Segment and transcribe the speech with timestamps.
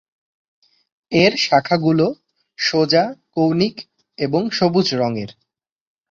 [1.11, 2.07] এর শাখাগুলি
[2.59, 3.03] সোজা,
[3.35, 3.75] কৌনিক
[4.17, 5.29] এবং সবুজ রঙের।